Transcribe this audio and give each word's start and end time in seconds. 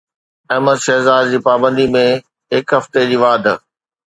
احمد 0.53 0.77
شهزاد 0.85 1.23
جي 1.31 1.39
پابندي 1.47 1.85
۾ 1.97 2.03
هڪ 2.55 2.67
هفتي 2.77 3.01
جي 3.09 3.17
واڌ 3.23 3.43